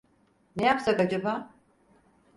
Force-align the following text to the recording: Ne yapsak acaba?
Ne 0.55 0.65
yapsak 0.65 0.99
acaba? 0.99 1.53